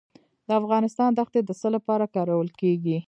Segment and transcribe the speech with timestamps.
[0.47, 2.97] د افغانستان دښتې د څه لپاره کارول کیږي؟